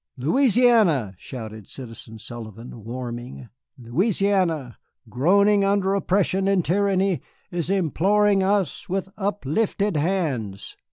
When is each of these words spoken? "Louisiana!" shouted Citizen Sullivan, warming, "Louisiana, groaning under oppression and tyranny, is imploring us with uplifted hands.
"Louisiana!" 0.17 1.13
shouted 1.19 1.67
Citizen 1.67 2.17
Sullivan, 2.17 2.83
warming, 2.83 3.49
"Louisiana, 3.77 4.79
groaning 5.09 5.63
under 5.63 5.93
oppression 5.93 6.47
and 6.47 6.65
tyranny, 6.65 7.21
is 7.51 7.69
imploring 7.69 8.41
us 8.41 8.89
with 8.89 9.09
uplifted 9.15 9.95
hands. 9.97 10.75